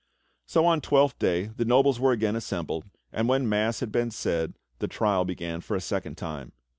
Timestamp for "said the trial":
4.09-5.25